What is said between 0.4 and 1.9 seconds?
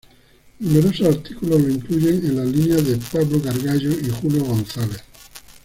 Numerosos artículos lo